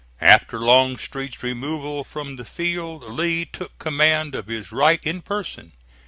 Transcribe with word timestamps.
After 0.19 0.57
Longstreet's 0.57 1.43
removal 1.43 2.03
from 2.03 2.37
the 2.37 2.43
field 2.43 3.03
Lee 3.03 3.45
took 3.45 3.77
command 3.77 4.33
of 4.33 4.47
his 4.47 4.71
right 4.71 4.99
in 5.03 5.21
person. 5.21 5.73